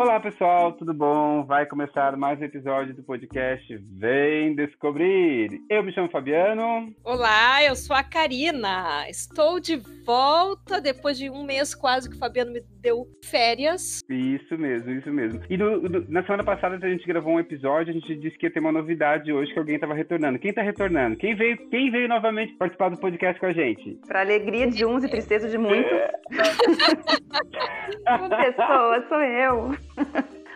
[0.00, 1.44] Olá, pessoal, tudo bom?
[1.44, 5.60] Vai começar mais um episódio do podcast Vem Descobrir.
[5.68, 6.90] Eu me chamo Fabiano.
[7.04, 9.06] Olá, eu sou a Karina.
[9.10, 9.76] Estou de
[10.06, 14.00] volta depois de um mês quase que o Fabiano me deu férias.
[14.08, 15.42] Isso mesmo, isso mesmo.
[15.50, 18.46] E no, no, na semana passada a gente gravou um episódio, a gente disse que
[18.46, 20.38] ia ter uma novidade hoje que alguém estava retornando.
[20.38, 21.18] Quem está retornando?
[21.18, 24.00] Quem veio, quem veio novamente participar do podcast com a gente?
[24.08, 25.92] Para alegria de uns e tristeza de muitos.
[28.08, 29.89] uma pessoa, sou eu.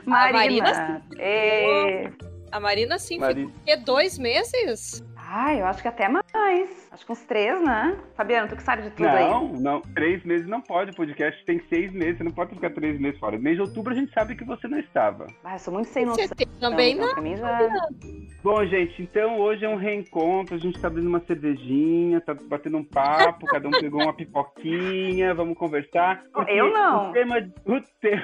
[0.07, 0.29] Marina.
[0.29, 2.13] A Marina, é...
[2.53, 3.51] a Marina sim, Marina.
[3.67, 5.03] ficou dois meses?
[5.37, 6.89] Ah, eu acho que até mais.
[6.93, 7.99] Acho que uns três, né?
[8.17, 9.29] Fabiano, tu que sabe de tudo não, aí.
[9.29, 9.81] Não, não.
[9.81, 10.93] Três meses não pode.
[10.93, 12.19] O podcast tem seis meses.
[12.19, 13.37] Você não pode ficar três meses fora.
[13.37, 15.27] Mês de outubro a gente sabe que você não estava.
[15.43, 16.25] Ah, eu sou muito sem noção.
[16.25, 17.37] Você também então, não.
[17.37, 17.69] Já...
[18.45, 20.55] Bom, gente, então hoje é um reencontro.
[20.55, 23.45] A gente tá abrindo uma cervejinha, tá batendo um papo.
[23.47, 25.35] cada um pegou uma pipoquinha.
[25.35, 26.23] Vamos conversar.
[26.47, 27.11] Eu não.
[27.11, 28.15] O tema, o, te...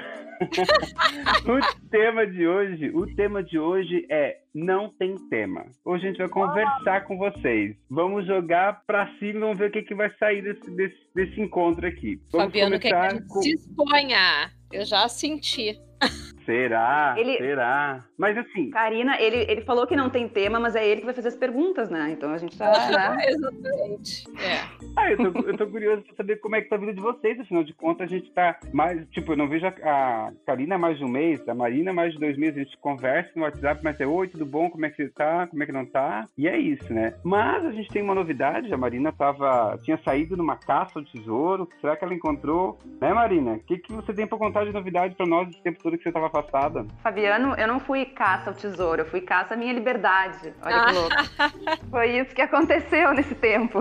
[1.50, 5.64] o tema de hoje, o tema de hoje é não tem tema.
[5.84, 7.76] Hoje a gente vai conversar com vocês.
[7.88, 11.40] Vamos jogar pra cima e vamos ver o que, que vai sair desse, desse, desse
[11.40, 12.20] encontro aqui.
[12.32, 13.42] Vamos Fabiano quer que a gente com...
[13.42, 14.50] se exponha.
[14.72, 15.78] Eu já senti.
[16.50, 17.14] Será?
[17.16, 17.36] Ele...
[17.36, 18.04] Será?
[18.18, 18.70] Mas assim.
[18.70, 21.36] Karina, ele, ele falou que não tem tema, mas é ele que vai fazer as
[21.36, 22.10] perguntas, né?
[22.10, 22.72] Então a gente tá.
[22.90, 23.16] né?
[23.30, 24.24] Exatamente.
[24.40, 24.60] É.
[24.96, 27.00] Ah, eu tô, eu tô curioso pra saber como é que tá a vida de
[27.00, 29.08] vocês, afinal de contas, a gente tá mais.
[29.10, 31.94] Tipo, eu não vejo a, a Karina há mais de um mês, a Marina há
[31.94, 34.68] mais de dois meses, a gente conversa no WhatsApp, mas é oi, tudo bom?
[34.68, 35.46] Como é que você tá?
[35.46, 36.24] Como é que não tá?
[36.36, 37.14] E é isso, né?
[37.22, 39.78] Mas a gente tem uma novidade, a Marina tava.
[39.84, 41.68] tinha saído numa caça ao tesouro.
[41.80, 42.76] Será que ela encontrou?
[43.00, 43.52] Né, Marina?
[43.52, 46.02] O que, que você tem pra contar de novidade pra nós esse tempo todo que
[46.02, 46.86] você tava afastada?
[47.02, 50.52] Fabiano, eu não fui caça ao tesouro, eu fui caça à minha liberdade.
[50.62, 51.16] Olha que louco.
[51.90, 53.80] Foi isso que aconteceu nesse tempo.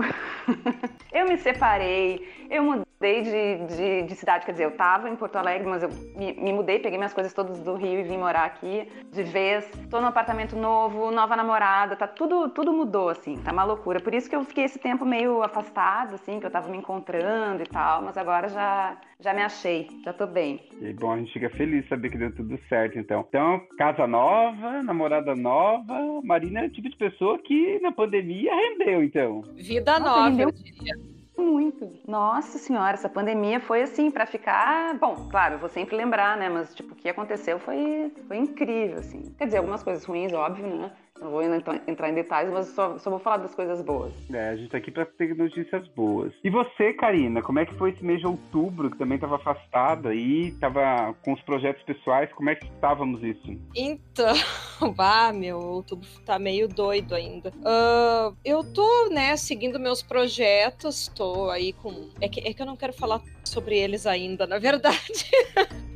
[1.12, 5.36] eu me separei, eu mudei de, de, de, cidade, quer dizer, eu tava em Porto
[5.36, 8.44] Alegre, mas eu me, me, mudei, peguei minhas coisas todas do Rio e vim morar
[8.44, 9.66] aqui de vez.
[9.88, 14.00] Tô num apartamento novo, nova namorada, tá tudo, tudo mudou, assim, tá uma loucura.
[14.00, 17.62] Por isso que eu fiquei esse tempo meio afastado, assim, que eu tava me encontrando
[17.62, 20.60] e tal, mas agora já, já me achei, já tô bem.
[20.78, 23.24] E bom, a gente fica feliz saber que deu tudo certo, então.
[23.30, 29.02] Então, casa nova, namorada nova, Marina é o tipo de pessoa que na pandemia rendeu,
[29.02, 29.40] então.
[29.54, 30.48] Vida Nossa, nova, rendeu.
[30.48, 31.09] eu diria.
[31.40, 31.90] Muito.
[32.06, 34.94] Nossa senhora, essa pandemia foi assim para ficar.
[34.98, 36.48] Bom, claro, eu vou sempre lembrar, né?
[36.48, 39.34] Mas tipo, o que aconteceu foi, foi incrível, assim.
[39.38, 40.92] Quer dizer, algumas coisas ruins, óbvio, né?
[41.20, 44.12] Não vou entrar em detalhes, mas só, só vou falar das coisas boas.
[44.32, 46.32] É, a gente tá aqui pra ter notícias boas.
[46.42, 50.08] E você, Karina, como é que foi esse mês de outubro, que também tava afastada
[50.08, 53.58] aí, tava com os projetos pessoais, como é que estávamos isso?
[53.76, 54.34] Então,
[54.98, 57.50] ah, meu, outubro tá meio doido ainda.
[57.50, 62.08] Uh, eu tô, né, seguindo meus projetos, tô aí com...
[62.20, 65.26] É que, é que eu não quero falar sobre eles ainda, na verdade.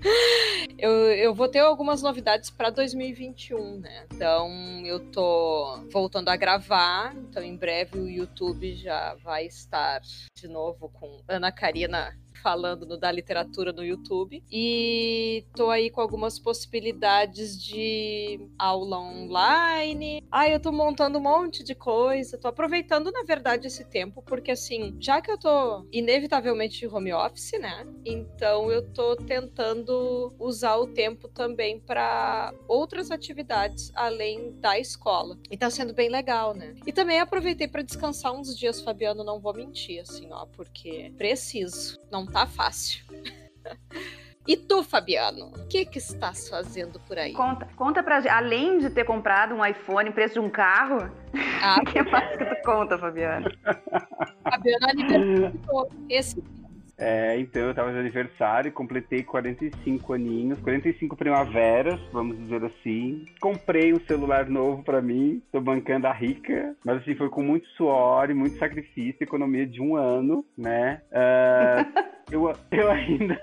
[0.78, 4.06] eu, eu vou ter algumas novidades para 2021, né?
[4.12, 4.50] Então,
[4.84, 10.00] eu tô voltando a gravar, então em breve o YouTube já vai estar
[10.36, 14.44] de novo com Ana Karina falando no da literatura no YouTube.
[14.52, 20.22] E tô aí com algumas possibilidades de aula online.
[20.30, 22.36] Ah, eu tô montando um monte de coisa.
[22.36, 27.14] Tô aproveitando, na verdade, esse tempo, porque assim, já que eu tô inevitavelmente de home
[27.14, 27.86] office, né?
[28.04, 35.38] Então eu tô tentando usar o tempo também para outras atividades além da escola.
[35.50, 36.74] E tá sendo bem legal, né?
[36.86, 41.98] E também aproveitei para descansar uns dias, Fabiano, não vou mentir, assim, ó, porque preciso.
[42.10, 43.04] Não tá fácil.
[44.46, 47.32] E tu, Fabiano, o que que estás fazendo por aí?
[47.32, 51.10] Conta, conta pra gente, além de ter comprado um iPhone, preço de um carro,
[51.62, 53.50] ah, o que mais que tu conta, Fabiano?
[54.42, 55.62] Fabiano aniversário
[56.10, 56.44] esse
[57.04, 63.26] é, então eu tava de aniversário, completei 45 aninhos, 45 primaveras, vamos dizer assim.
[63.40, 67.68] Comprei um celular novo para mim, tô bancando a rica, mas assim, foi com muito
[67.76, 71.02] suor e muito sacrifício, economia de um ano, né?
[71.10, 72.00] Uh,
[72.32, 73.38] eu, eu ainda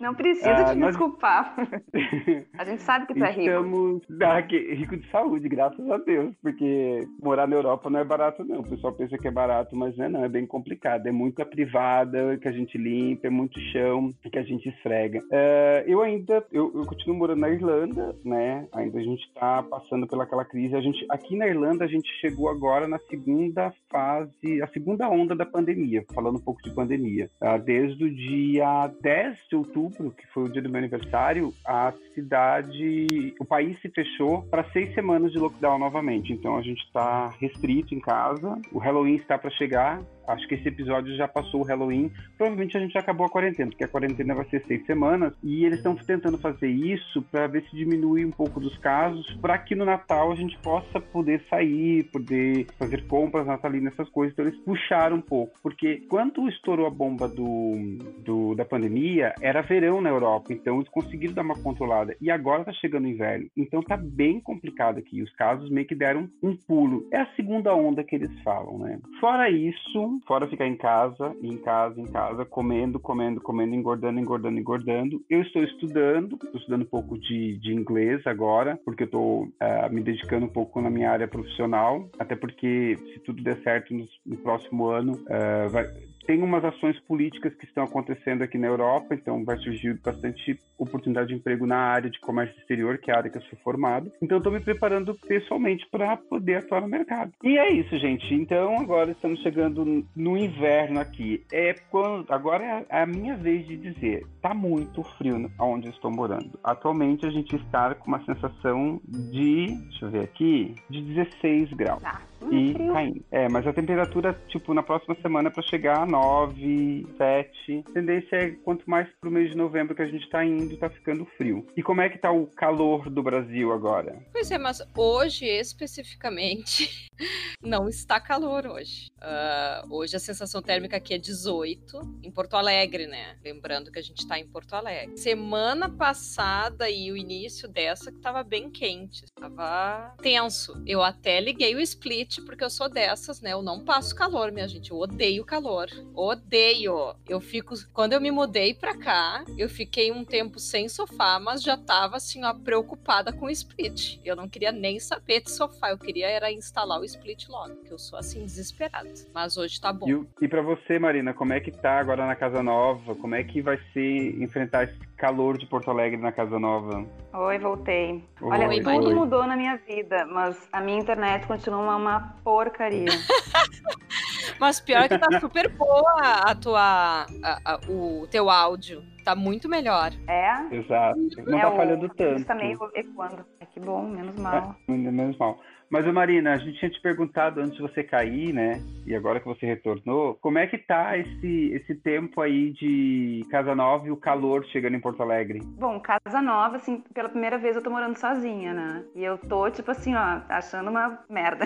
[0.00, 0.90] Não precisa ah, te nós...
[0.90, 1.54] desculpar.
[2.56, 3.40] A gente sabe que tu é rico.
[3.40, 8.44] Estamos ah, rico de saúde, graças a Deus, porque morar na Europa não é barato,
[8.44, 8.60] não.
[8.60, 10.24] O pessoal pensa que é barato, mas não é, não.
[10.24, 11.06] É bem complicado.
[11.06, 15.18] É muita privada que a gente limpa, é muito chão que a gente esfrega.
[15.20, 18.66] Uh, eu ainda, eu, eu, continuo morando na Irlanda, né?
[18.72, 20.76] Ainda a gente está passando pelaquela crise.
[20.76, 25.34] A gente, aqui na Irlanda, a gente chegou agora na segunda fase, a segunda onda
[25.34, 27.28] da pandemia, falando um pouco de pandemia.
[27.42, 31.52] Uh, desde o dia dia 10 de outubro, que foi o dia do meu aniversário,
[31.66, 36.32] a cidade, o país se fechou para seis semanas de lockdown novamente.
[36.32, 38.56] Então a gente está restrito em casa.
[38.72, 42.10] O Halloween está para chegar acho que esse episódio já passou o Halloween.
[42.36, 45.32] Provavelmente a gente já acabou a quarentena, porque a quarentena vai ser seis semanas.
[45.42, 49.58] E eles estão tentando fazer isso para ver se diminui um pouco dos casos, para
[49.58, 54.32] que no Natal a gente possa poder sair, poder fazer compras natalinas, essas coisas.
[54.32, 59.62] Então eles puxaram um pouco, porque quando estourou a bomba do, do da pandemia, era
[59.62, 62.16] verão na Europa, então eles conseguiram dar uma controlada.
[62.20, 65.22] E agora tá chegando o inverno, então tá bem complicado aqui.
[65.22, 67.06] Os casos meio que deram um pulo.
[67.12, 68.98] É a segunda onda que eles falam, né?
[69.20, 74.58] Fora isso, fora ficar em casa, em casa, em casa, comendo, comendo, comendo, engordando, engordando,
[74.58, 75.22] engordando.
[75.28, 79.52] Eu estou estudando, estou estudando um pouco de, de inglês agora, porque eu estou uh,
[79.60, 83.94] eh, me dedicando um pouco na minha área profissional, até porque se tudo der certo
[83.94, 85.84] no, no próximo ano, uh, vai,
[86.30, 91.26] tem umas ações políticas que estão acontecendo aqui na Europa, então vai surgir bastante oportunidade
[91.26, 94.12] de emprego na área de comércio exterior, que é a área que eu sou formado.
[94.22, 97.32] Então estou me preparando pessoalmente para poder atuar no mercado.
[97.42, 98.32] E é isso, gente.
[98.32, 101.44] Então agora estamos chegando no inverno aqui.
[101.52, 106.56] É quando agora é a minha vez de dizer, tá muito frio onde estou morando.
[106.62, 112.00] Atualmente a gente está com uma sensação de, deixa eu ver aqui, de 16 graus.
[112.00, 112.29] Tá.
[112.50, 113.24] E caindo.
[113.30, 117.84] É, mas a temperatura, tipo, na próxima semana é para chegar a 9, 7.
[117.88, 120.88] A tendência é quanto mais pro mês de novembro que a gente tá indo, tá
[120.88, 121.66] ficando frio.
[121.76, 124.18] E como é que tá o calor do Brasil agora?
[124.32, 127.08] Pois é, mas hoje especificamente
[127.62, 129.10] não está calor hoje.
[129.18, 133.36] Uh, hoje a sensação térmica aqui é 18, em Porto Alegre, né?
[133.44, 135.16] Lembrando que a gente tá em Porto Alegre.
[135.18, 140.82] Semana passada e o início dessa que tava bem quente, tava tenso.
[140.86, 143.52] Eu até liguei o split porque eu sou dessas, né?
[143.52, 144.90] Eu não passo calor, minha gente.
[144.90, 145.88] Eu odeio calor.
[146.14, 147.14] Odeio.
[147.26, 147.74] Eu fico.
[147.92, 152.16] Quando eu me mudei pra cá, eu fiquei um tempo sem sofá, mas já tava
[152.16, 154.20] assim, ó, preocupada com o split.
[154.24, 157.92] Eu não queria nem saber de sofá, eu queria era instalar o split logo, que
[157.92, 159.10] eu sou assim, desesperada.
[159.32, 160.08] Mas hoje tá bom.
[160.08, 163.14] E, e para você, Marina, como é que tá agora na casa nova?
[163.14, 167.04] Como é que vai ser enfrentar esse calor de Porto Alegre na casa nova?
[167.34, 168.24] Oi, voltei.
[168.40, 169.14] Oi, Olha, oi, tudo oi.
[169.14, 173.04] mudou na minha vida, mas a minha internet continua uma porcaria.
[174.58, 179.02] mas pior que tá super boa a tua, a, a, o teu áudio.
[179.22, 180.10] Tá muito melhor.
[180.26, 180.74] É?
[180.74, 181.20] Exato.
[181.46, 182.44] Não é, tá falhando tanto.
[182.46, 183.44] Tá meio ecoando.
[183.60, 184.74] É que bom, menos mal.
[184.88, 185.60] É, menos mal.
[185.90, 188.80] Mas, Marina, a gente tinha te perguntado antes de você cair, né?
[189.04, 193.74] E agora que você retornou, como é que tá esse, esse tempo aí de Casa
[193.74, 195.58] Nova e o calor chegando em Porto Alegre?
[195.64, 199.04] Bom, Casa Nova, assim, pela primeira vez eu tô morando sozinha, né?
[199.16, 201.64] E eu tô, tipo assim, ó, achando uma merda.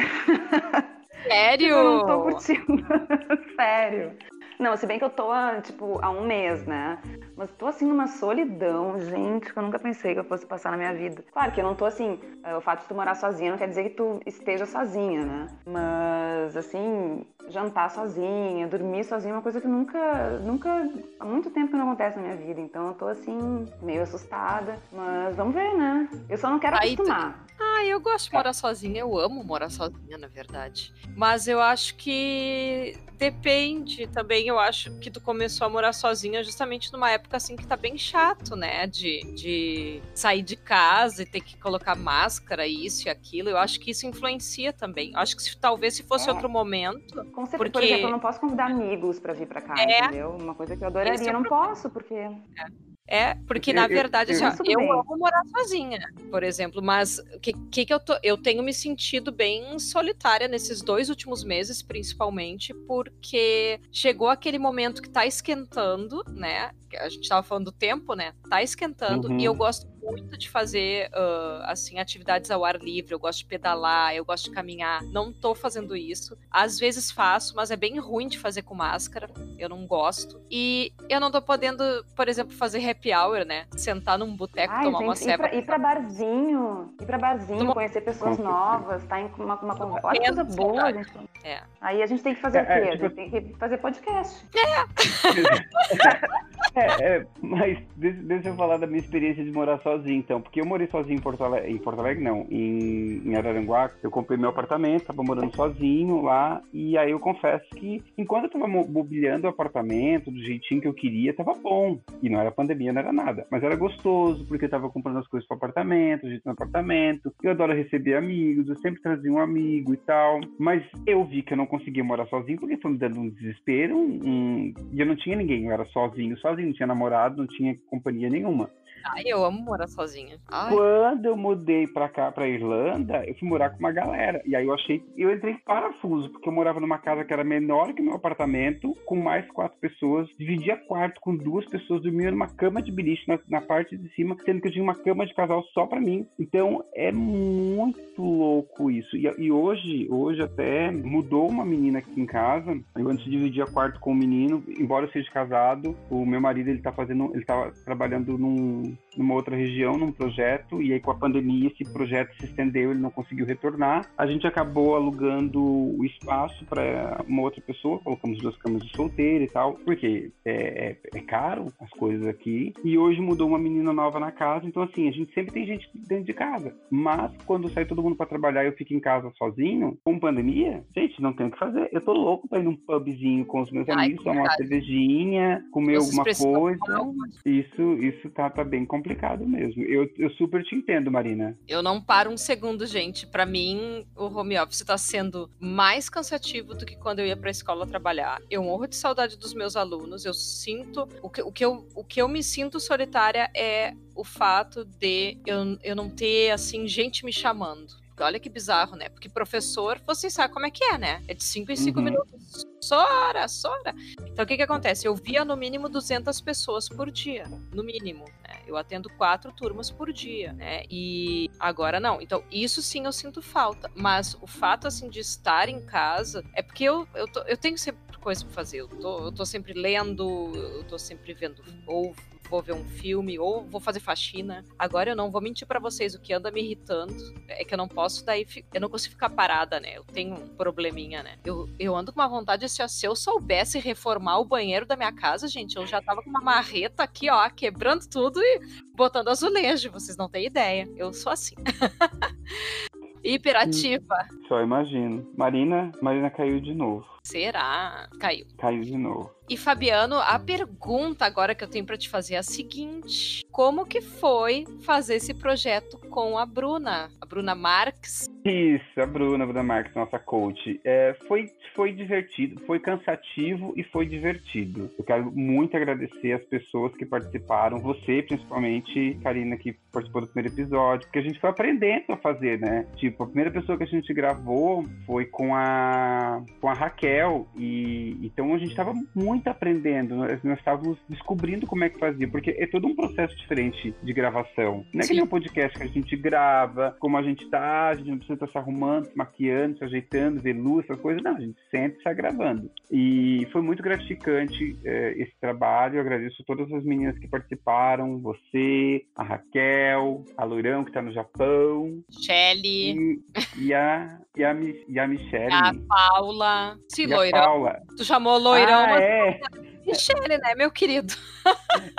[1.28, 1.68] Sério?
[1.76, 2.82] eu não tô curtindo.
[3.56, 4.12] Sério.
[4.58, 5.30] Não, se bem que eu tô,
[5.62, 6.98] tipo, há um mês, né?
[7.36, 10.76] Mas tô assim numa solidão, gente, que eu nunca pensei que eu fosse passar na
[10.76, 11.24] minha vida.
[11.32, 13.68] Claro que eu não tô assim, eh, o fato de tu morar sozinha não quer
[13.68, 15.46] dizer que tu esteja sozinha, né?
[15.66, 21.72] Mas assim, jantar sozinha, dormir sozinha é uma coisa que nunca, nunca, há muito tempo
[21.72, 22.60] que não acontece na minha vida.
[22.60, 24.78] Então eu tô assim, meio assustada.
[24.92, 26.08] Mas vamos ver, né?
[26.28, 27.43] Eu só não quero Aí acostumar.
[27.84, 30.92] Ah, eu gosto de morar sozinha, eu amo morar sozinha, na verdade.
[31.14, 36.90] Mas eu acho que depende também, eu acho que tu começou a morar sozinha justamente
[36.92, 38.86] numa época assim que tá bem chato, né?
[38.86, 43.50] De, de sair de casa e ter que colocar máscara, isso e aquilo.
[43.50, 45.12] Eu acho que isso influencia também.
[45.12, 46.32] Eu acho que se, talvez se fosse é.
[46.32, 47.14] outro momento.
[47.32, 47.70] Com certeza, porque...
[47.70, 50.04] por exemplo, eu não posso convidar amigos para vir para cá, é.
[50.04, 50.30] entendeu?
[50.30, 52.14] Uma coisa que eu adoraria, é eu não posso, porque.
[52.14, 52.93] É.
[53.06, 57.38] É, porque na verdade, eu, assim, eu, eu amo morar sozinha, por exemplo, mas o
[57.38, 58.16] que, que, que eu tô.
[58.22, 65.02] Eu tenho me sentido bem solitária nesses dois últimos meses, principalmente, porque chegou aquele momento
[65.02, 66.70] que tá esquentando, né?
[66.98, 68.32] A gente tava falando do tempo, né?
[68.48, 69.38] Tá esquentando, uhum.
[69.38, 73.14] e eu gosto muito de fazer, uh, assim, atividades ao ar livre.
[73.14, 75.02] Eu gosto de pedalar, eu gosto de caminhar.
[75.04, 76.36] Não tô fazendo isso.
[76.50, 79.23] Às vezes faço, mas é bem ruim de fazer com máscara.
[79.58, 80.40] Eu não gosto.
[80.50, 81.84] E eu não tô podendo,
[82.16, 83.66] por exemplo, fazer happy hour, né?
[83.76, 85.46] Sentar num boteco, tomar gente, uma ceva.
[85.46, 89.76] Ir pra, ir pra barzinho, ir pra barzinho, conhecer pessoas novas, tá em uma, uma
[89.76, 90.06] conversa.
[90.06, 91.12] Olha coisa boa, gente.
[91.42, 91.62] É.
[91.80, 92.72] Aí a gente tem que fazer é, o quê?
[92.72, 93.04] É, tipo...
[93.04, 94.46] A gente tem que fazer podcast.
[94.56, 94.84] É.
[96.74, 100.60] é, é mas deixa, deixa eu falar da minha experiência de morar sozinho, então, porque
[100.60, 104.38] eu morei sozinho em Porto Alegre, em Porto Alegre não, em, em Araranguá, eu comprei
[104.38, 109.46] meu apartamento, tava morando sozinho lá, e aí eu confesso que enquanto eu tava mobiliando
[109.46, 111.98] o apartamento do jeitinho que eu queria, tava bom.
[112.22, 115.28] E não era pandemia, não era nada, mas era gostoso, porque eu tava comprando as
[115.28, 119.94] coisas pro apartamento, jeito no apartamento, eu adoro receber amigos, eu sempre trazia um amigo
[119.94, 123.20] e tal, mas eu vi que eu não conseguia morar sozinho, porque foi me dando
[123.20, 127.36] um desespero, um, e eu não tinha ninguém, eu era sozinho, sozinho, não tinha namorado,
[127.36, 128.70] não tinha companhia nenhuma.
[129.04, 130.38] Ai, eu amo morar sozinha.
[130.48, 130.74] Ai.
[130.74, 134.42] Quando eu mudei pra cá, pra Irlanda, eu fui morar com uma galera.
[134.46, 135.02] E aí eu achei.
[135.16, 138.96] Eu entrei em parafuso, porque eu morava numa casa que era menor que meu apartamento,
[139.04, 140.28] com mais quatro pessoas.
[140.38, 144.36] Dividia quarto com duas pessoas, dormia numa cama de beliche na, na parte de cima,
[144.44, 146.26] sendo que eu tinha uma cama de casal só pra mim.
[146.38, 149.16] Então é muito louco isso.
[149.16, 152.78] E, e hoje, hoje até mudou uma menina aqui em casa.
[152.96, 156.80] Eu antes dividia quarto com um menino, embora eu seja casado, o meu marido ele
[156.80, 161.14] tá fazendo, ele tá trabalhando num, numa outra região, num projeto, e aí com a
[161.14, 164.10] pandemia esse projeto se estendeu, ele não conseguiu retornar.
[164.16, 169.44] A gente acabou alugando o espaço para uma outra pessoa, colocamos duas camas de solteiro
[169.44, 172.72] e tal, porque é, é, é, caro as coisas aqui.
[172.84, 175.88] E hoje mudou uma menina nova na casa, então assim, a gente sempre tem gente
[175.94, 176.74] dentro de casa.
[176.90, 180.84] Mas quando sai todo mundo para trabalhar e eu fico em casa sozinho, com pandemia,
[180.94, 181.88] gente, não tem o que fazer.
[181.92, 185.64] Eu tô louco pra ir num pubzinho com os meus Ai, amigos, tomar uma cervejinha,
[185.70, 187.14] comer Vocês alguma coisa.
[187.44, 189.82] Isso, isso tá, tá bem complicado complicado mesmo.
[189.82, 191.56] Eu, eu super te entendo, Marina.
[191.68, 193.26] Eu não paro um segundo, gente.
[193.26, 197.50] Para mim, o home office tá sendo mais cansativo do que quando eu ia pra
[197.50, 198.40] escola trabalhar.
[198.50, 200.24] Eu morro de saudade dos meus alunos.
[200.24, 201.08] Eu sinto.
[201.22, 205.38] O que, o que, eu, o que eu me sinto solitária é o fato de
[205.46, 208.04] eu, eu não ter, assim, gente me chamando.
[208.20, 209.08] Olha que bizarro, né?
[209.08, 211.22] Porque professor, vocês sabem como é que é, né?
[211.26, 212.04] É de 5 em 5 uhum.
[212.04, 212.64] minutos.
[212.84, 213.94] Sora, sora.
[214.26, 215.06] Então, o que que acontece?
[215.08, 217.44] Eu via no mínimo 200 pessoas por dia.
[217.72, 218.60] No mínimo, né?
[218.66, 220.82] Eu atendo quatro turmas por dia, né?
[220.90, 222.20] E agora não.
[222.20, 223.90] Então, isso sim eu sinto falta.
[223.94, 227.78] Mas o fato, assim, de estar em casa é porque eu, eu, tô, eu tenho
[227.78, 228.82] sempre coisa pra fazer.
[228.82, 232.14] Eu tô, eu tô sempre lendo, eu tô sempre vendo ou
[232.48, 234.64] vou ver um filme ou vou fazer faxina.
[234.78, 237.14] Agora eu não vou mentir para vocês, o que anda me irritando
[237.48, 239.96] é que eu não posso daí, eu não consigo ficar parada, né?
[239.96, 241.38] Eu tenho um probleminha, né?
[241.44, 244.96] Eu, eu ando com uma vontade assim, ó, se eu soubesse reformar o banheiro da
[244.96, 248.60] minha casa, gente, eu já tava com uma marreta aqui, ó, quebrando tudo e
[248.94, 250.88] botando azulejo, vocês não têm ideia.
[250.96, 251.54] Eu sou assim.
[253.24, 254.28] Hiperativa.
[254.46, 255.26] Só imagino.
[255.34, 257.06] Marina, Marina caiu de novo.
[257.24, 258.06] Será?
[258.20, 258.46] Caiu.
[258.58, 259.33] Caiu de novo.
[259.48, 263.84] E Fabiano, a pergunta agora que eu tenho para te fazer é a seguinte: como
[263.84, 268.26] que foi fazer esse projeto com a Bruna, a Bruna Marques?
[268.44, 270.80] Isso, a Bruna, a Bruna Marques, nossa coach.
[270.84, 274.90] É, foi, foi divertido, foi cansativo e foi divertido.
[274.98, 280.54] Eu quero muito agradecer as pessoas que participaram, você principalmente, Karina, que participou do primeiro
[280.54, 282.86] episódio, porque a gente foi aprendendo a fazer, né?
[282.96, 286.42] Tipo, a primeira pessoa que a gente gravou foi com a,
[286.74, 291.88] a Raquel, e então a gente estava muito aprendendo, nós, nós estávamos descobrindo como é
[291.88, 294.84] que fazia, porque é todo um processo diferente de gravação.
[294.92, 295.08] Não é Sim.
[295.08, 298.18] que nem um podcast que a gente grava, como a gente tá, a gente não
[298.18, 301.56] precisa estar se arrumando, se maquiando, se ajeitando, ver luz, essas coisas, não, a gente
[301.70, 302.68] sempre está gravando.
[302.90, 309.04] E foi muito gratificante é, esse trabalho, eu agradeço todas as meninas que participaram, você,
[309.14, 312.02] a Raquel, a Lourão, que está no Japão.
[312.10, 312.94] Shelly.
[312.94, 314.56] E, e, a, e, a,
[314.88, 315.52] e a Michelle.
[315.52, 316.63] A Paula.
[316.88, 317.40] Sim, Loirão.
[317.40, 317.76] Paula.
[317.96, 319.02] Tu chamou Loirão, ah, mas...
[319.02, 319.40] é.
[319.86, 321.12] Michele, né, meu querido?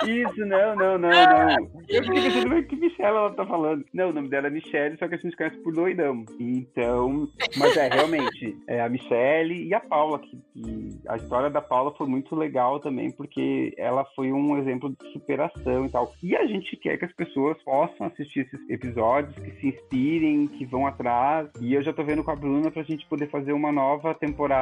[0.04, 1.70] Isso, não, não, não, não.
[1.88, 3.84] Eu fiquei pensando, que Michelle ela tá falando?
[3.94, 6.24] Não, o nome dela é Michelle, só que a gente conhece por Loirão.
[6.40, 11.62] Então, mas é, realmente, é a Michelle e a Paula, que, que, a história da
[11.62, 16.12] Paula foi muito legal também, porque ela foi um exemplo de superação e tal.
[16.22, 20.66] E a gente quer que as pessoas possam assistir esses episódios, que se inspirem, que
[20.66, 21.48] vão atrás.
[21.60, 24.55] E eu já tô vendo com a Bruna pra gente poder fazer uma nova temporada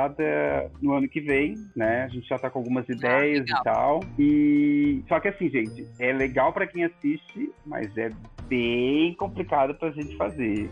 [0.80, 2.04] no ano que vem, né?
[2.04, 4.00] A gente já tá com algumas ideias ideias e tal.
[4.18, 8.10] E só que assim, gente, é legal para quem assiste, mas é
[8.48, 10.70] bem complicado pra gente fazer.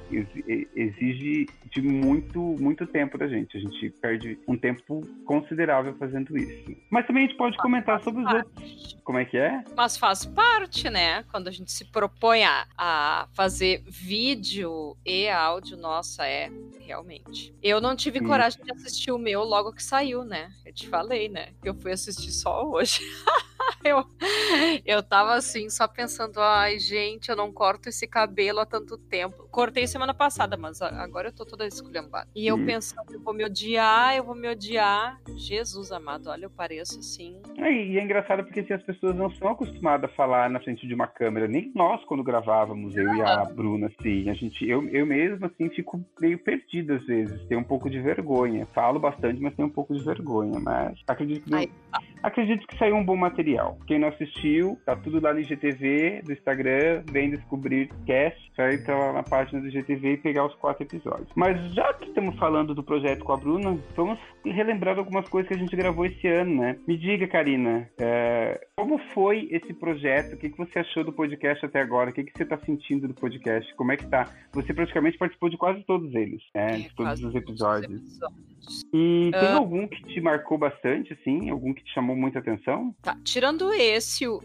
[0.74, 3.56] Exige de muito, muito tempo da gente.
[3.56, 6.76] A gente perde um tempo considerável fazendo isso.
[6.90, 8.98] Mas também a gente pode comentar sobre os outros.
[9.04, 9.64] Como é que é?
[9.76, 11.24] Mas faz parte, né?
[11.30, 16.50] Quando a gente se propõe a, a fazer vídeo e áudio, nossa, é
[16.80, 17.54] realmente.
[17.62, 18.70] Eu não tive coragem de
[19.12, 20.50] assistir o meu logo que saiu, né?
[20.64, 21.50] Eu te falei, né?
[21.62, 23.00] Eu fui assistir só hoje.
[23.84, 24.04] eu,
[24.84, 29.48] eu tava assim, só pensando, ai, gente, eu não corto esse cabelo há tanto tempo.
[29.50, 32.28] Cortei semana passada, mas agora eu tô toda esculhambada.
[32.34, 32.66] E eu hum.
[32.66, 35.20] pensando, eu vou me odiar, eu vou me odiar.
[35.36, 37.40] Jesus amado, olha, eu pareço assim.
[37.58, 40.86] É, e é engraçado porque assim, as pessoas não são acostumadas a falar na frente
[40.86, 44.28] de uma câmera, nem nós quando gravávamos, eu e a Bruna, assim.
[44.28, 48.00] A gente, eu, eu mesmo, assim, fico meio perdido às vezes, tenho um pouco de
[48.00, 48.66] vergonha.
[48.92, 51.54] Falo bastante, mas tenho um pouco de vergonha, mas acredito que.
[51.54, 51.70] Ai,
[52.22, 53.76] Acredito que saiu um bom material.
[53.86, 58.96] Quem não assistiu, tá tudo lá no IGTV do Instagram, vem descobrir cast, só entrar
[58.96, 61.28] lá na página do IGTV e pegar os quatro episódios.
[61.34, 65.54] Mas já que estamos falando do projeto com a Bruna, vamos relembrar algumas coisas que
[65.54, 66.78] a gente gravou esse ano, né?
[66.86, 70.34] Me diga, Karina, é, como foi esse projeto?
[70.34, 72.10] O que, que você achou do podcast até agora?
[72.10, 73.74] O que, que você está sentindo do podcast?
[73.74, 74.28] Como é que tá?
[74.52, 76.76] Você praticamente participou de quase todos eles, né?
[76.76, 78.20] de todos os episódios.
[78.92, 79.56] E tem uh...
[79.56, 81.50] algum que te marcou bastante, assim?
[81.50, 82.94] Algum que te chamou muita atenção?
[83.02, 84.40] Tá, tirando esse uh,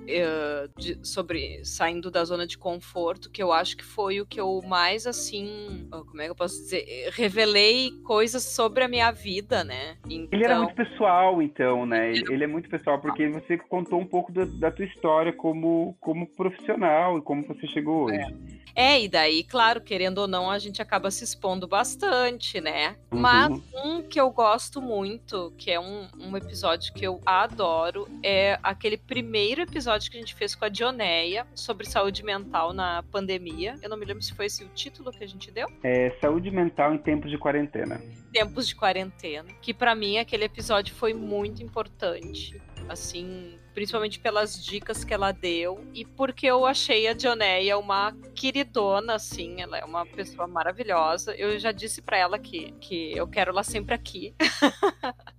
[0.77, 4.61] de, sobre saindo da zona de conforto, que eu acho que foi o que eu
[4.65, 7.09] mais, assim, como é que eu posso dizer?
[7.11, 9.97] Revelei coisas sobre a minha vida, né?
[10.09, 10.27] Então...
[10.31, 12.11] Ele era então muito pessoal, então, né?
[12.11, 15.95] Ele, ele é muito pessoal, porque você contou um pouco da, da, tua história como,
[15.99, 18.17] como profissional e como você chegou hoje.
[18.17, 18.56] É.
[18.77, 22.95] É, e daí, claro, querendo ou não, a gente acaba se expondo bastante, né?
[23.11, 23.19] Uhum.
[23.19, 28.59] Mas um que eu gosto muito, que é um, um episódio que eu adoro, é
[28.61, 33.73] aquele primeiro episódio que a gente fez com a Dioneia sobre saúde mental na pandemia.
[33.81, 35.67] Eu não me lembro se foi esse o título que a gente deu.
[35.83, 37.99] É Saúde Mental em Tempos de Quarentena.
[38.31, 39.49] Tempos de Quarentena.
[39.59, 42.61] Que para mim aquele episódio foi muito importante.
[42.89, 49.13] Assim, principalmente pelas dicas que ela deu e porque eu achei a Dioneia uma queridona,
[49.13, 51.35] assim, ela é uma pessoa maravilhosa.
[51.35, 54.33] Eu já disse para ela que, que eu quero ela sempre aqui.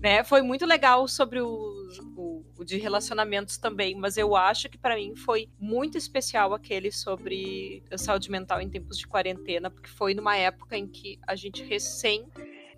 [0.00, 0.22] né?
[0.24, 4.96] Foi muito legal sobre o, o, o, de relacionamentos também, mas eu acho que para
[4.96, 10.36] mim foi muito especial aquele sobre saúde mental em tempos de quarentena, porque foi numa
[10.36, 12.26] época em que a gente recém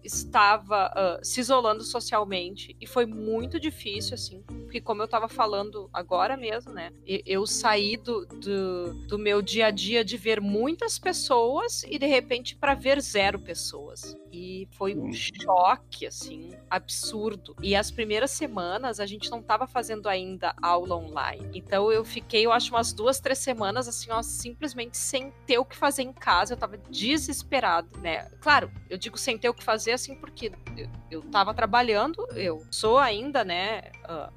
[0.04, 4.42] estava uh, se isolando socialmente e foi muito difícil, assim,
[4.72, 9.66] porque como eu estava falando agora mesmo, né, eu saí do, do, do, meu dia
[9.66, 14.16] a dia de ver muitas pessoas e de repente para ver zero pessoas.
[14.32, 17.54] E foi um choque, assim, absurdo.
[17.60, 21.50] E as primeiras semanas a gente não estava fazendo ainda aula online.
[21.52, 25.66] Então eu fiquei, eu acho, umas duas, três semanas, assim, ó, simplesmente sem ter o
[25.66, 26.54] que fazer em casa.
[26.54, 28.30] Eu tava desesperado, né?
[28.40, 32.64] Claro, eu digo sem ter o que fazer, assim, porque eu, eu tava trabalhando, eu
[32.70, 33.82] sou ainda, né,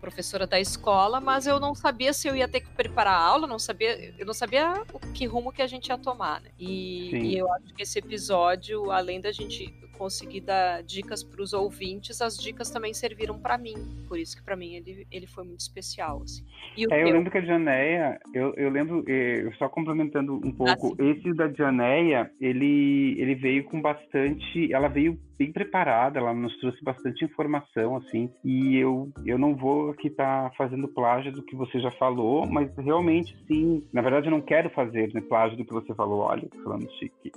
[0.02, 3.48] professora da escola, mas eu não sabia se eu ia ter que preparar a aula,
[3.48, 6.50] não sabia, eu não sabia o que rumo que a gente ia tomar, né?
[6.60, 11.54] E, e eu acho que esse episódio, além da gente conseguir dar dicas para os
[11.54, 13.76] ouvintes, as dicas também serviram para mim.
[14.08, 16.22] Por isso que para mim ele, ele foi muito especial.
[16.24, 16.44] Assim.
[16.92, 20.96] é, eu lembro que a Dianeia, eu, eu lembro, eh, eu só complementando um pouco,
[21.00, 26.56] ah, esse da Dianeia, ele, ele veio com bastante, ela veio bem preparada, ela nos
[26.58, 31.44] trouxe bastante informação, assim, e eu, eu não vou aqui estar tá fazendo plágio do
[31.44, 35.58] que você já falou, mas realmente, sim, na verdade eu não quero fazer né, plágio
[35.58, 37.32] do que você falou, olha, falando chique,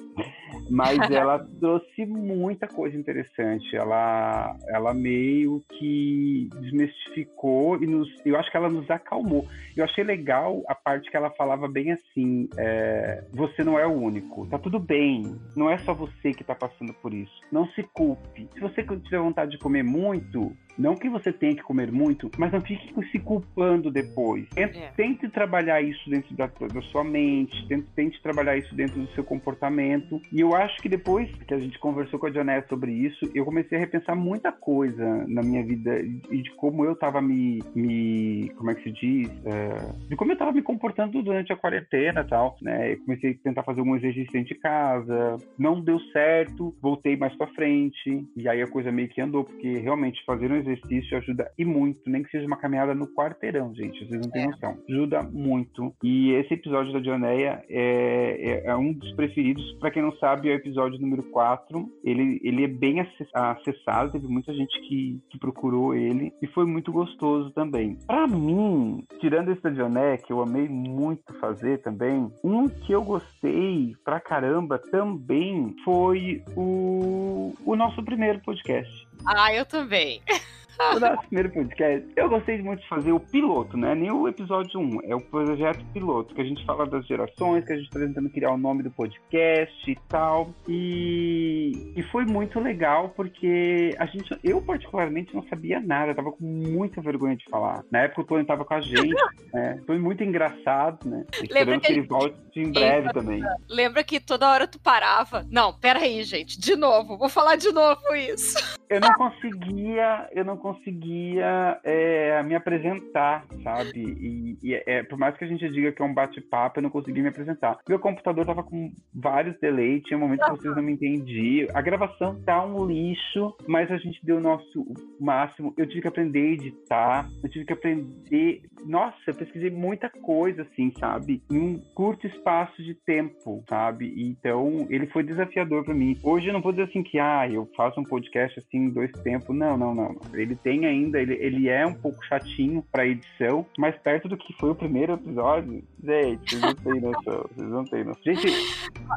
[0.70, 3.76] mas ela trouxe muita coisa interessante.
[3.76, 9.46] Ela, ela meio que desmistificou e nos, eu acho que ela nos acalmou.
[9.76, 13.92] Eu achei legal a parte que ela falava bem assim: é, você não é o
[13.92, 17.32] único, tá tudo bem, não é só você que tá passando por isso.
[17.50, 18.48] Não se culpe.
[18.54, 22.52] Se você tiver vontade de comer muito, não que você tenha que comer muito, mas
[22.52, 24.48] não fique se culpando depois.
[24.50, 24.92] Tente, é.
[24.96, 29.24] tente trabalhar isso dentro da, da sua mente, tente, tente, trabalhar isso dentro do seu
[29.24, 30.20] comportamento.
[30.32, 33.44] E eu acho que depois que a gente conversou com a Janela sobre isso, eu
[33.44, 37.62] comecei a repensar muita coisa na minha vida e de como eu tava me.
[37.74, 39.30] me como é que se diz?
[39.44, 42.56] É, de como eu tava me comportando durante a quarentena e tal.
[42.62, 42.92] Né?
[42.92, 47.34] Eu comecei a tentar fazer algum exercício dentro de casa, não deu certo, voltei mais
[47.36, 51.50] pra frente, e aí a coisa meio que andou, porque realmente fazer um exercício ajuda
[51.58, 54.46] e muito, nem que seja uma caminhada no quarteirão, gente, vocês não têm é.
[54.46, 54.78] noção.
[54.88, 55.94] Ajuda muito.
[56.02, 59.64] E esse episódio da Dioneia é, é, é um dos preferidos.
[59.78, 61.88] Para quem não sabe, é o episódio número 4.
[62.04, 66.92] Ele, ele é bem acessado, teve muita gente que, que procurou ele e foi muito
[66.92, 67.96] gostoso também.
[68.06, 73.02] Para mim, tirando esse da Dioneia, que eu amei muito fazer também, um que eu
[73.02, 79.08] gostei pra caramba também foi o, o nosso primeiro podcast.
[79.26, 80.20] Ah, eu também.
[80.94, 83.94] o nosso primeiro podcast, eu gostei muito de fazer o piloto, né?
[83.94, 87.72] Nem o episódio 1, é o projeto piloto, que a gente fala das gerações, que
[87.72, 90.50] a gente tá tentando criar o nome do podcast e tal.
[90.68, 96.44] E, e foi muito legal porque a gente, eu particularmente não sabia nada, tava com
[96.44, 97.82] muita vergonha de falar.
[97.90, 99.14] Na época o Tony tava com a gente,
[99.52, 99.80] né?
[99.84, 101.24] Foi muito engraçado, né?
[101.42, 103.42] Esperando que, que ele volte em breve também.
[103.68, 105.44] Lembra que toda hora tu parava?
[105.50, 108.56] Não, peraí, gente, de novo, vou falar de novo isso.
[108.88, 114.00] Eu não conseguia, eu não conseguia é, conseguia me apresentar, sabe?
[114.00, 116.90] E, e é, por mais que a gente diga que é um bate-papo, eu não
[116.90, 117.78] conseguia me apresentar.
[117.88, 121.68] Meu computador tava com vários delays, tinha momentos que vocês não me entendiam.
[121.74, 124.86] A gravação tá um lixo, mas a gente deu o nosso
[125.20, 125.72] máximo.
[125.76, 128.62] Eu tive que aprender a editar, eu tive que aprender.
[128.86, 131.42] Nossa, eu pesquisei muita coisa, assim, sabe?
[131.50, 134.14] Em um curto espaço de tempo, sabe?
[134.16, 136.18] Então, ele foi desafiador para mim.
[136.22, 139.10] Hoje eu não vou dizer assim que, ah, eu faço um podcast assim em dois
[139.22, 139.56] tempos.
[139.56, 140.16] Não, não, não.
[140.34, 144.52] Ele tem ainda, ele, ele é um pouco chatinho para edição, mas perto do que
[144.54, 147.50] foi o primeiro episódio, gente, vocês não têm noção.
[147.54, 148.22] Vocês não têm noção.
[148.24, 148.48] Gente,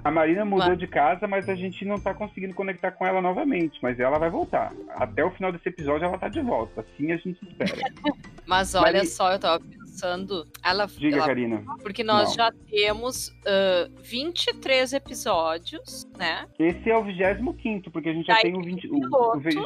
[0.04, 3.80] a Marina mudou de casa, mas a gente não tá conseguindo conectar com ela novamente.
[3.82, 4.74] Mas ela vai voltar.
[4.90, 6.82] Até o final desse episódio ela tá de volta.
[6.82, 7.78] Assim a gente espera.
[8.46, 9.06] Mas olha Marina...
[9.06, 10.48] só, eu tava pensando.
[10.64, 11.64] Ela, Diga, ela, Karina.
[11.82, 12.36] Porque nós não.
[12.36, 16.48] já temos uh, 23 episódios, né?
[16.58, 18.88] Esse é o 25, porque a gente já tem o 20.
[18.88, 19.58] O, o 20...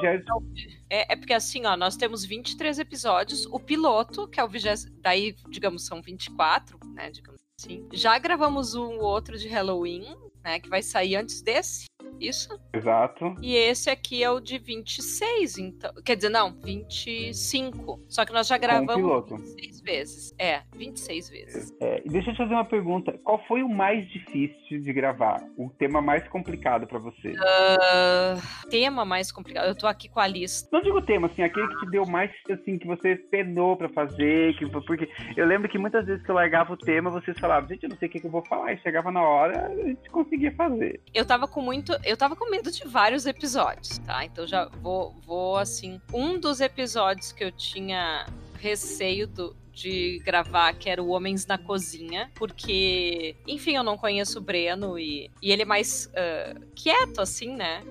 [0.90, 3.46] É, é, porque assim, ó, nós temos 23 episódios.
[3.52, 4.66] O piloto, que é o 20.
[5.02, 7.12] Daí, digamos, são 24, né?
[7.12, 7.88] Digamos assim.
[7.94, 10.60] Já gravamos um outro de Halloween, né?
[10.60, 11.86] Que vai sair antes desse
[12.20, 12.60] isso?
[12.74, 13.36] Exato.
[13.42, 15.92] E esse aqui é o de 26, então.
[16.04, 18.02] Quer dizer, não, 25.
[18.08, 20.36] Só que nós já gravamos 26 vezes.
[20.38, 21.74] É, 26 vezes.
[21.80, 23.18] É, deixa eu te fazer uma pergunta.
[23.24, 25.42] Qual foi o mais difícil de gravar?
[25.58, 27.30] O tema mais complicado para você?
[27.30, 29.68] Uh, tema mais complicado.
[29.68, 30.70] Eu tô aqui com a lista.
[30.72, 34.56] Não digo tema, assim, aquele que te deu mais, assim, que você penou para fazer.
[34.58, 37.84] Que, porque eu lembro que muitas vezes que eu largava o tema, vocês falavam, gente,
[37.84, 38.74] eu não sei o que, que eu vou falar.
[38.74, 41.02] E chegava na hora, a gente conseguia fazer.
[41.14, 44.24] Eu tava com muito eu tava com medo de vários episódios, tá?
[44.24, 46.00] Então já vou, vou assim.
[46.14, 48.28] Um dos episódios que eu tinha
[48.60, 54.40] receio do, de gravar, que era o Homens na Cozinha, porque, enfim, eu não conheço
[54.40, 57.84] o Breno e, e ele é mais uh, quieto, assim, né?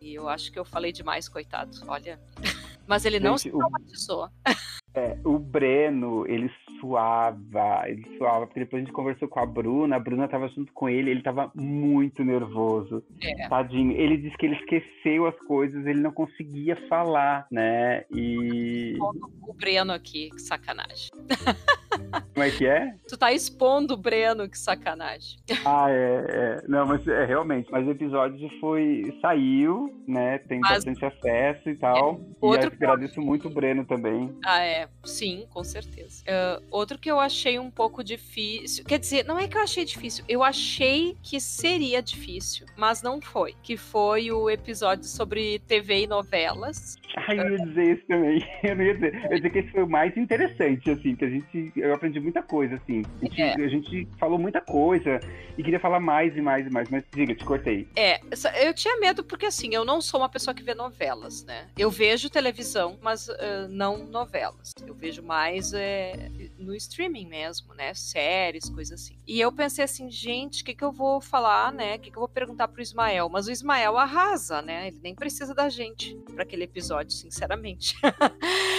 [0.00, 1.78] E eu acho que eu falei demais, coitado.
[1.86, 2.18] Olha.
[2.86, 4.24] Mas ele não Gente, se traumatizou.
[4.26, 4.30] O...
[4.92, 6.50] É, o Breno, ele
[6.80, 10.72] suava, ele suava, porque depois a gente conversou com a Bruna, a Bruna tava junto
[10.72, 13.02] com ele, ele tava muito nervoso.
[13.22, 13.48] É.
[13.48, 13.92] Tadinho.
[13.92, 18.04] Ele disse que ele esqueceu as coisas, ele não conseguia falar, né?
[18.10, 18.96] E.
[19.42, 21.10] O Breno aqui, que sacanagem.
[22.34, 22.94] Como é que é?
[23.08, 25.38] Tu tá expondo o Breno, que sacanagem.
[25.64, 26.62] Ah, é, é.
[26.68, 27.68] Não, mas é realmente.
[27.70, 29.18] Mas o episódio foi.
[29.20, 30.38] saiu, né?
[30.38, 30.84] Tem mas...
[30.84, 32.20] bastante acesso e tal.
[32.20, 32.36] É.
[32.40, 34.34] Outro e agradeço muito o Breno também.
[34.44, 34.88] Ah, é.
[35.04, 36.22] Sim, com certeza.
[36.24, 38.84] Uh, outro que eu achei um pouco difícil.
[38.84, 40.24] Quer dizer, não é que eu achei difícil.
[40.28, 43.54] Eu achei que seria difícil, mas não foi.
[43.62, 46.96] Que foi o episódio sobre TV e novelas.
[47.16, 48.48] Ah, eu ia dizer isso também.
[48.62, 49.14] Eu ia dizer.
[49.14, 51.72] Eu ia dizer que esse foi o mais interessante, assim, que a gente.
[51.76, 53.02] Eu aprendi muita coisa, assim.
[53.20, 53.54] A gente, é.
[53.54, 55.20] a gente falou muita coisa
[55.56, 57.88] e queria falar mais e mais e mais, mas diga, te cortei.
[57.96, 58.20] É,
[58.64, 61.68] eu tinha medo porque, assim, eu não sou uma pessoa que vê novelas, né?
[61.76, 64.72] Eu vejo televisão, mas uh, não novelas.
[64.86, 67.92] Eu vejo mais é, no streaming mesmo, né?
[67.94, 69.16] Séries, coisas assim.
[69.26, 71.96] E eu pensei assim, gente, o que, que eu vou falar, né?
[71.96, 73.28] O que, que eu vou perguntar pro Ismael?
[73.28, 74.88] Mas o Ismael arrasa, né?
[74.88, 77.96] Ele nem precisa da gente para aquele episódio, sinceramente.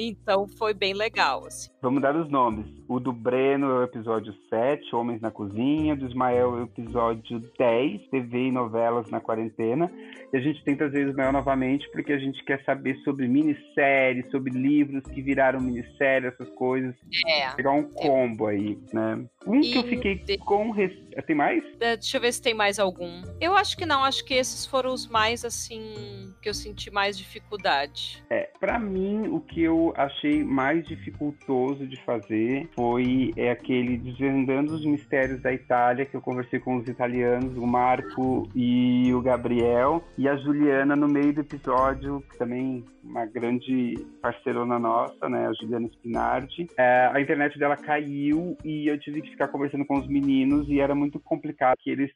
[0.00, 1.68] Então foi bem legal, assim.
[1.82, 2.66] Vamos dar os nomes.
[2.88, 5.94] O do Breno é o episódio 7, Homens na Cozinha.
[5.94, 9.90] O do Ismael é o episódio 10, TV e novelas na quarentena.
[10.32, 14.30] E a gente tenta trazer o Ismael novamente porque a gente quer saber sobre minisséries,
[14.30, 16.94] sobre livros que viraram minissérie, essas coisas.
[17.26, 17.50] É.
[17.56, 19.26] Pegar um combo aí, né?
[19.48, 19.72] Um e...
[19.72, 20.70] que eu fiquei com.
[20.70, 20.92] Res...
[21.26, 21.64] Tem mais?
[21.80, 23.22] É, deixa eu ver se tem mais algum.
[23.40, 27.18] Eu acho que não, acho que esses foram os mais, assim, que eu senti mais
[27.18, 28.22] dificuldade.
[28.30, 34.74] É, pra mim, o que eu achei mais dificultoso de fazer foi é, aquele Desvendando
[34.74, 40.04] os Mistérios da Itália, que eu conversei com os italianos, o Marco e o Gabriel,
[40.16, 45.52] e a Juliana no meio do episódio, que também uma grande parceirona nossa, né, a
[45.54, 46.66] Juliana Spinardi.
[46.76, 50.80] É, a internet dela caiu e eu tive que ficar conversando com os meninos e
[50.80, 52.10] era muito complicado, que eles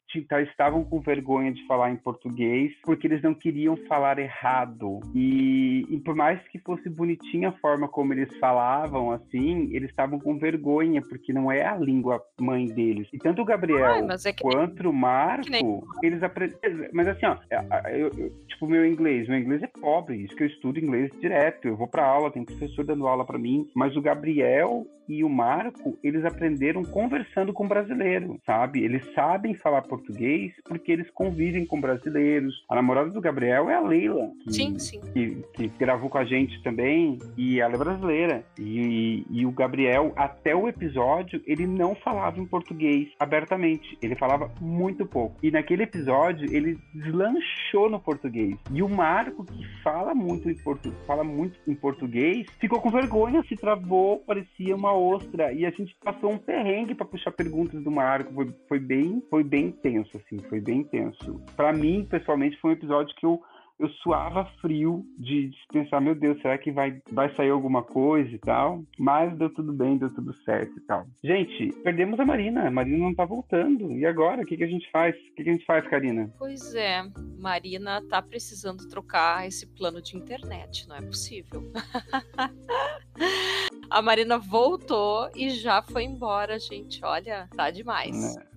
[0.48, 4.98] estavam com vergonha de falar em português, porque eles não queriam falar errado.
[5.14, 10.18] E, e por mais que fosse bonitinha a forma como eles falavam, assim, eles estavam
[10.18, 13.08] com vergonha, porque não é a língua mãe deles.
[13.12, 15.80] E tanto o Gabriel Ai, é quanto o Marco, nem...
[16.02, 16.58] eles aprendem.
[16.92, 17.37] Mas assim, ó,
[17.90, 21.68] eu, eu, tipo, meu inglês, meu inglês é pobre, isso que eu estudo inglês direto.
[21.68, 25.29] Eu vou para aula, tem professor dando aula para mim, mas o Gabriel e o
[25.29, 28.83] Marco, eles aprenderam conversando com brasileiro, sabe?
[28.83, 32.64] Eles sabem falar português porque eles convivem com brasileiros.
[32.68, 34.31] A namorada do Gabriel é a Leila.
[34.44, 35.01] Que, sim, sim.
[35.12, 38.42] Que, que gravou com a gente também e ela é brasileira.
[38.59, 43.98] E, e, o Gabriel, até o episódio, ele não falava em português abertamente.
[44.01, 45.37] Ele falava muito pouco.
[45.42, 48.57] E naquele episódio, ele deslanchou no português.
[48.72, 53.42] E o Marco, que fala muito em, portu fala muito em português, ficou com vergonha,
[53.46, 55.53] se travou, parecia uma ostra.
[55.53, 58.33] E a gente passou um perrengue para puxar perguntas do Marco.
[58.33, 61.41] Foi, foi, bem, foi bem tenso, assim, foi bem tenso.
[61.57, 63.43] Para mim, pessoalmente, foi um episódio que eu
[63.78, 68.30] eu suava frio de, de, pensar, meu Deus, será que vai, vai sair alguma coisa
[68.30, 68.85] e tal?
[68.98, 71.06] Mas deu tudo bem, deu tudo certo e tal.
[71.22, 72.68] Gente, perdemos a Marina.
[72.68, 73.92] A Marina não tá voltando.
[73.92, 74.42] E agora?
[74.42, 75.14] O que, que a gente faz?
[75.14, 76.32] O que, que a gente faz, Karina?
[76.38, 77.02] Pois é,
[77.38, 81.72] Marina tá precisando trocar esse plano de internet, não é possível.
[83.90, 87.04] a Marina voltou e já foi embora, gente.
[87.04, 88.37] Olha, tá demais.
[88.37, 88.52] É.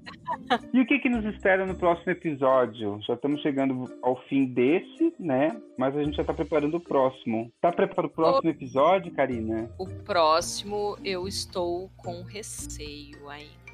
[0.73, 2.99] e o que, que nos espera no próximo episódio?
[3.07, 5.49] Já estamos chegando ao fim desse, né?
[5.77, 7.51] Mas a gente já está preparando o próximo.
[7.61, 9.69] Tá preparado para o próximo episódio, Karina?
[9.79, 13.64] O próximo eu estou com receio ainda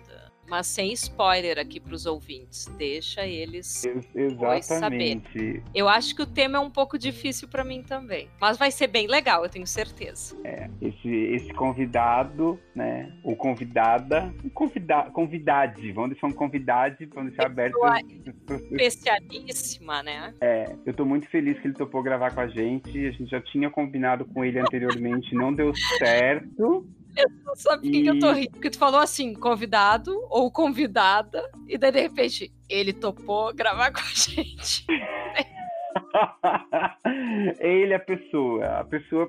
[0.51, 2.65] mas sem spoiler aqui para os ouvintes.
[2.77, 5.21] Deixa eles Ex saber.
[5.73, 8.87] Eu acho que o tema é um pouco difícil para mim também, mas vai ser
[8.87, 10.35] bem legal, eu tenho certeza.
[10.43, 13.13] É, esse, esse convidado, né?
[13.23, 17.77] O convidada, convida, convidade, vamos deixar um convidade, vamos deixar aberto.
[18.71, 20.33] Especialíssima, né?
[20.41, 23.07] É, eu tô muito feliz que ele topou gravar com a gente.
[23.07, 26.85] A gente já tinha combinado com ele anteriormente, não deu certo.
[27.15, 31.43] Eu não sabe por que eu tô rindo, porque tu falou assim, convidado ou convidada,
[31.67, 34.85] e daí de repente ele topou gravar com a gente.
[37.59, 39.27] ele é a pessoa, a pessoa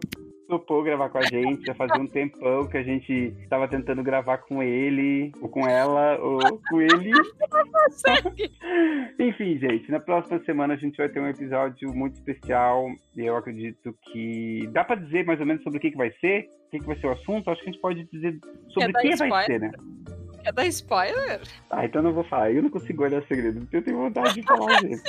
[0.48, 4.38] topou gravar com a gente, já fazia um tempão que a gente estava tentando gravar
[4.38, 7.10] com ele, ou com ela, ou com ele.
[9.18, 12.86] Enfim, gente, na próxima semana a gente vai ter um episódio muito especial.
[13.16, 14.68] E eu acredito que.
[14.72, 16.48] Dá para dizer mais ou menos sobre o que, que vai ser?
[16.66, 17.50] O que, que vai ser o assunto?
[17.50, 19.70] Acho que a gente pode dizer sobre o que vai ser, né?
[20.44, 21.40] É da spoiler?
[21.70, 22.52] Ah, então não vou falar.
[22.52, 23.66] Eu não consigo guardar segredo.
[23.72, 25.02] Eu tenho vontade de falar, gente.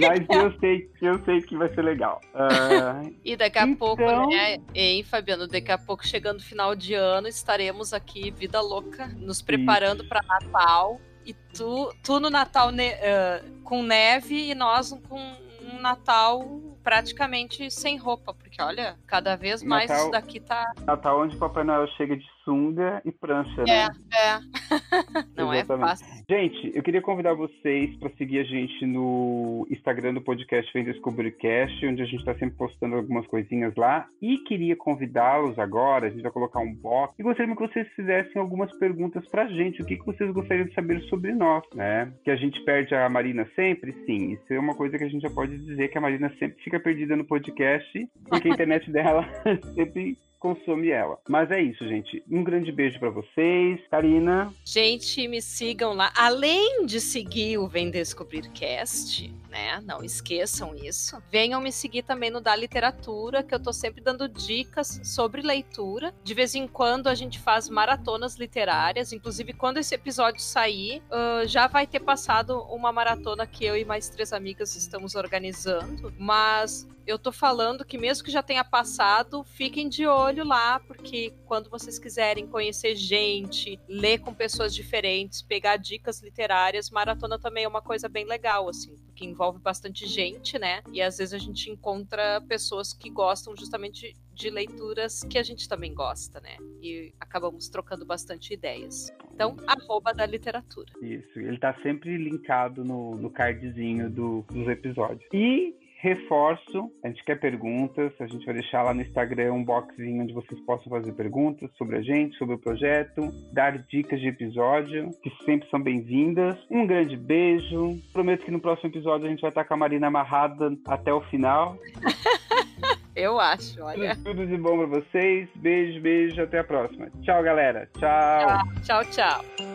[0.00, 2.20] Mas eu sei, eu sei que vai ser legal.
[2.34, 3.76] Uh, e daqui a então...
[3.76, 4.58] pouco, né?
[4.74, 5.46] Hein, Fabiano?
[5.46, 11.00] Daqui a pouco, chegando final de ano, estaremos aqui, vida louca, nos preparando para Natal.
[11.24, 15.20] E tu, tu no Natal ne uh, com neve e nós com
[15.62, 20.72] um Natal praticamente sem roupa, porque olha, cada vez mais Natal, isso daqui tá.
[20.84, 23.88] Natal onde o Papai Noel chega de sunga e prancha, né?
[24.12, 24.40] É, é.
[25.36, 26.06] Não é fácil.
[26.28, 31.86] Gente, eu queria convidar vocês para seguir a gente no Instagram do podcast Vem Descobrircast,
[31.86, 34.06] onde a gente está sempre postando algumas coisinhas lá.
[34.20, 38.40] E queria convidá-los agora, a gente vai colocar um box, e gostaria que vocês fizessem
[38.40, 39.82] algumas perguntas pra gente.
[39.82, 42.12] O que, que vocês gostariam de saber sobre nós, né?
[42.24, 43.92] Que a gente perde a Marina sempre?
[44.06, 46.62] Sim, isso é uma coisa que a gente já pode dizer que a Marina sempre
[46.62, 49.26] fica perdida no podcast, porque a internet dela
[49.74, 51.18] sempre consome ela.
[51.28, 52.24] Mas é isso, gente.
[52.28, 53.78] Um grande beijo para vocês.
[53.90, 54.52] Karina.
[54.64, 56.10] Gente, me sigam lá.
[56.16, 59.82] Além de seguir o Vem Descobrir Cast, né?
[59.84, 61.20] Não esqueçam isso.
[61.30, 66.14] Venham me seguir também no da literatura, que eu tô sempre dando dicas sobre leitura.
[66.22, 69.12] De vez em quando a gente faz maratonas literárias.
[69.12, 73.84] Inclusive, quando esse episódio sair, uh, já vai ter passado uma maratona que eu e
[73.84, 76.14] mais três amigas estamos organizando.
[76.16, 81.34] Mas eu tô falando que mesmo que já tenha passado, fiquem de olho lá, porque
[81.44, 87.68] quando vocês quiserem conhecer gente, ler com pessoas diferentes, pegar dicas literárias, maratona também é
[87.68, 90.80] uma coisa bem legal, assim, porque envolve bastante gente, né?
[90.92, 95.68] E às vezes a gente encontra pessoas que gostam justamente de leituras que a gente
[95.68, 96.56] também gosta, né?
[96.80, 99.12] E acabamos trocando bastante ideias.
[99.34, 100.90] Então, arroba da literatura.
[101.02, 105.28] Isso, ele tá sempre linkado no, no cardzinho do, dos episódios.
[105.32, 110.22] E reforço, a gente quer perguntas, a gente vai deixar lá no Instagram um boxzinho
[110.22, 115.10] onde vocês possam fazer perguntas sobre a gente, sobre o projeto, dar dicas de episódio,
[115.22, 116.56] que sempre são bem-vindas.
[116.70, 117.98] Um grande beijo.
[118.12, 121.20] Prometo que no próximo episódio a gente vai estar com a Marina amarrada até o
[121.22, 121.76] final.
[123.14, 124.16] Eu acho, olha.
[124.24, 125.48] Tudo de bom para vocês.
[125.56, 127.10] Beijo, beijo, até a próxima.
[127.22, 127.86] Tchau, galera.
[127.98, 128.64] Tchau.
[128.82, 129.44] Tchau, tchau.
[129.44, 129.69] tchau.